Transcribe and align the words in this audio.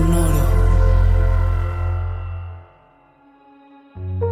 Sonoro. 0.00 0.40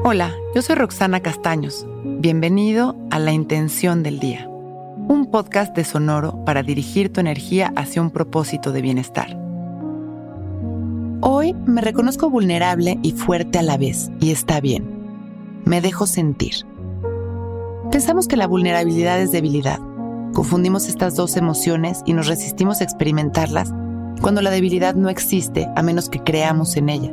Hola, 0.03 0.33
yo 0.55 0.63
soy 0.63 0.77
Roxana 0.77 1.21
Castaños. 1.21 1.87
Bienvenido 2.05 2.97
a 3.11 3.19
La 3.19 3.33
Intención 3.33 4.03
del 4.03 4.19
Día, 4.19 4.49
un 4.49 5.31
podcast 5.31 5.77
de 5.77 5.85
Sonoro 5.85 6.43
para 6.47 6.63
dirigir 6.63 7.13
tu 7.13 7.21
energía 7.21 7.71
hacia 7.77 8.01
un 8.01 8.11
propósito 8.11 8.73
de 8.73 8.81
bienestar. 8.81 9.39
Hoy 11.21 11.53
me 11.67 11.83
reconozco 11.83 12.31
vulnerable 12.31 12.99
y 13.03 13.13
fuerte 13.13 13.59
a 13.59 13.63
la 13.63 13.77
vez, 13.77 14.11
y 14.21 14.31
está 14.31 14.63
bien. 14.63 14.89
Me 15.67 15.83
dejo 15.83 16.07
sentir. 16.07 16.65
Pensamos 17.93 18.27
que 18.27 18.39
la 18.39 18.47
vulnerabilidad 18.47 19.21
es 19.21 19.33
debilidad. 19.33 19.81
Confundimos 20.33 20.89
estas 20.89 21.15
dos 21.15 21.37
emociones 21.37 22.01
y 22.07 22.15
nos 22.15 22.27
resistimos 22.27 22.81
a 22.81 22.85
experimentarlas 22.85 23.75
cuando 24.21 24.43
la 24.43 24.51
debilidad 24.51 24.95
no 24.95 25.09
existe 25.09 25.69
a 25.77 25.83
menos 25.83 26.09
que 26.09 26.23
creamos 26.23 26.77
en 26.77 26.89
ella. 26.89 27.13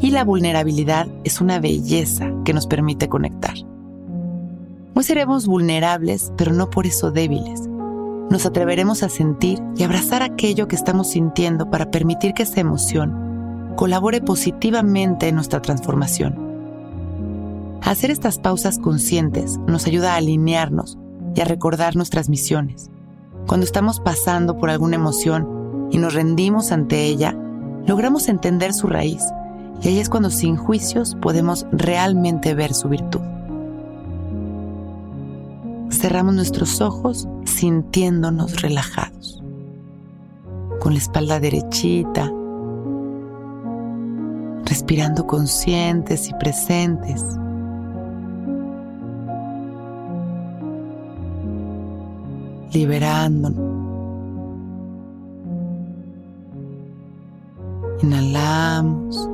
Y 0.00 0.10
la 0.10 0.24
vulnerabilidad 0.24 1.08
es 1.24 1.40
una 1.40 1.58
belleza 1.58 2.30
que 2.44 2.54
nos 2.54 2.66
permite 2.66 3.08
conectar. 3.08 3.54
Hoy 4.94 5.04
seremos 5.04 5.46
vulnerables, 5.46 6.32
pero 6.36 6.52
no 6.52 6.70
por 6.70 6.86
eso 6.86 7.10
débiles. 7.10 7.68
Nos 8.30 8.46
atreveremos 8.46 9.02
a 9.02 9.08
sentir 9.08 9.60
y 9.76 9.82
abrazar 9.82 10.22
aquello 10.22 10.68
que 10.68 10.76
estamos 10.76 11.10
sintiendo 11.10 11.70
para 11.70 11.90
permitir 11.90 12.34
que 12.34 12.42
esa 12.42 12.60
emoción 12.60 13.74
colabore 13.76 14.20
positivamente 14.20 15.28
en 15.28 15.36
nuestra 15.36 15.62
transformación. 15.62 16.48
Hacer 17.82 18.10
estas 18.10 18.38
pausas 18.38 18.78
conscientes 18.78 19.58
nos 19.66 19.86
ayuda 19.86 20.14
a 20.14 20.16
alinearnos 20.16 20.98
y 21.34 21.40
a 21.40 21.44
recordar 21.44 21.94
nuestras 21.96 22.28
misiones. 22.28 22.90
Cuando 23.46 23.64
estamos 23.64 24.00
pasando 24.00 24.58
por 24.58 24.68
alguna 24.68 24.96
emoción 24.96 25.57
y 25.90 25.98
nos 25.98 26.14
rendimos 26.14 26.72
ante 26.72 27.04
ella, 27.04 27.34
logramos 27.86 28.28
entender 28.28 28.72
su 28.72 28.86
raíz 28.86 29.22
y 29.82 29.88
ahí 29.88 29.98
es 29.98 30.08
cuando 30.08 30.30
sin 30.30 30.56
juicios 30.56 31.16
podemos 31.20 31.66
realmente 31.70 32.54
ver 32.54 32.74
su 32.74 32.88
virtud. 32.88 33.20
Cerramos 35.90 36.34
nuestros 36.34 36.80
ojos 36.80 37.28
sintiéndonos 37.44 38.60
relajados, 38.60 39.42
con 40.80 40.92
la 40.92 40.98
espalda 40.98 41.40
derechita, 41.40 42.30
respirando 44.64 45.26
conscientes 45.26 46.28
y 46.28 46.34
presentes. 46.34 47.22
Liberándonos. 52.72 53.77
Inhalamos. 58.02 59.28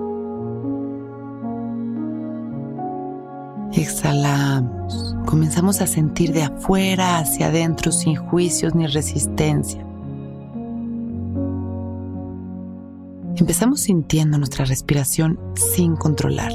Exhalamos. 3.72 5.16
Comenzamos 5.26 5.80
a 5.80 5.86
sentir 5.86 6.32
de 6.32 6.44
afuera 6.44 7.18
hacia 7.18 7.48
adentro 7.48 7.92
sin 7.92 8.16
juicios 8.16 8.74
ni 8.74 8.86
resistencia. 8.86 9.84
empezamos 13.36 13.80
sintiendo 13.80 14.38
nuestra 14.38 14.64
respiración 14.64 15.38
sin 15.54 15.96
controlar. 15.96 16.52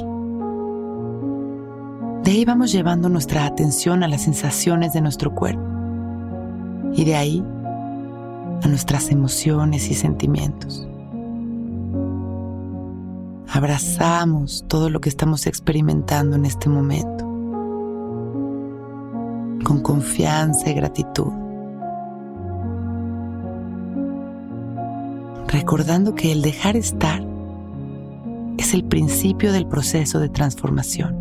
De 2.24 2.32
ahí 2.32 2.44
vamos 2.44 2.72
llevando 2.72 3.08
nuestra 3.08 3.46
atención 3.46 4.02
a 4.02 4.08
las 4.08 4.22
sensaciones 4.22 4.92
de 4.92 5.00
nuestro 5.00 5.34
cuerpo 5.34 5.62
y 6.92 7.04
de 7.04 7.14
ahí 7.14 7.44
a 8.62 8.68
nuestras 8.68 9.10
emociones 9.10 9.88
y 9.88 9.94
sentimientos. 9.94 10.89
Abrazamos 13.52 14.64
todo 14.68 14.90
lo 14.90 15.00
que 15.00 15.08
estamos 15.08 15.46
experimentando 15.46 16.36
en 16.36 16.44
este 16.44 16.68
momento 16.68 17.24
con 19.64 19.82
confianza 19.82 20.70
y 20.70 20.74
gratitud. 20.74 21.32
recordando 25.50 26.14
que 26.14 26.32
el 26.32 26.42
dejar 26.42 26.76
estar 26.76 27.22
es 28.56 28.72
el 28.72 28.84
principio 28.84 29.52
del 29.52 29.66
proceso 29.66 30.20
de 30.20 30.28
transformación. 30.28 31.16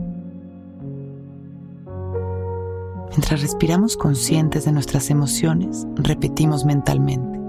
Mientras 3.10 3.42
respiramos 3.42 3.98
conscientes 3.98 4.66
de 4.66 4.72
nuestras 4.72 5.10
emociones, 5.10 5.88
repetimos 5.96 6.64
mentalmente. 6.64 7.40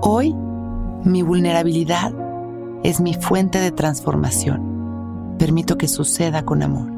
Hoy, 0.00 0.34
mi 1.04 1.22
vulnerabilidad 1.22 2.12
es 2.88 3.00
mi 3.00 3.14
fuente 3.14 3.58
de 3.58 3.72
transformación. 3.72 5.36
Permito 5.38 5.76
que 5.76 5.88
suceda 5.88 6.44
con 6.44 6.62
amor. 6.62 6.90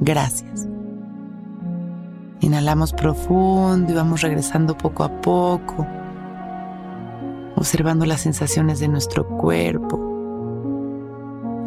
Gracias. 0.00 0.66
Inhalamos 2.40 2.92
profundo 2.92 3.92
y 3.92 3.94
vamos 3.94 4.20
regresando 4.22 4.76
poco 4.76 5.04
a 5.04 5.20
poco 5.20 5.86
observando 7.56 8.04
las 8.04 8.20
sensaciones 8.20 8.78
de 8.78 8.88
nuestro 8.88 9.26
cuerpo, 9.26 9.98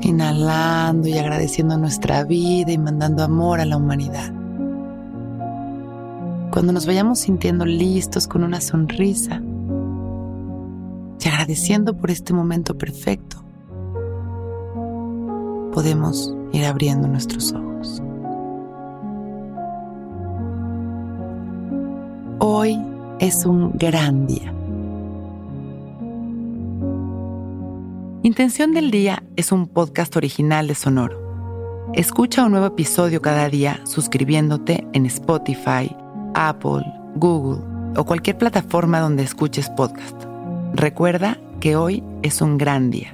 inhalando 0.02 1.08
y 1.08 1.18
agradeciendo 1.18 1.76
nuestra 1.78 2.24
vida 2.24 2.72
y 2.72 2.78
mandando 2.78 3.24
amor 3.24 3.60
a 3.60 3.66
la 3.66 3.78
humanidad. 3.78 4.32
Cuando 6.52 6.72
nos 6.72 6.86
vayamos 6.86 7.18
sintiendo 7.20 7.66
listos 7.66 8.28
con 8.28 8.44
una 8.44 8.62
sonrisa 8.62 9.42
y 11.20 11.28
agradeciendo 11.28 11.98
por 11.98 12.12
este 12.12 12.32
momento 12.32 12.78
perfecto, 12.78 13.27
podemos 15.78 16.34
ir 16.54 16.66
abriendo 16.66 17.08
nuestros 17.08 17.54
ojos. 17.54 18.02
Hoy 22.40 22.82
es 23.20 23.46
un 23.46 23.74
gran 23.78 24.26
día 24.26 24.52
Intención 28.24 28.74
del 28.74 28.90
Día 28.90 29.22
es 29.36 29.52
un 29.52 29.68
podcast 29.68 30.16
original 30.18 30.68
de 30.68 30.74
Sonoro. 30.74 31.92
Escucha 31.94 32.44
un 32.46 32.54
nuevo 32.54 32.66
episodio 32.66 33.22
cada 33.22 33.48
día 33.48 33.80
suscribiéndote 33.86 34.88
en 34.94 35.06
Spotify, 35.06 35.96
Apple, 36.34 36.92
Google 37.18 37.62
o 37.96 38.04
cualquier 38.04 38.40
plataforma 38.40 39.00
donde 39.00 39.22
escuches 39.22 39.70
podcast. 39.70 40.24
Recuerda 40.74 41.38
que 41.60 41.76
hoy 41.76 42.04
es 42.24 42.42
un 42.42 42.58
gran 42.58 42.90
día. 42.90 43.14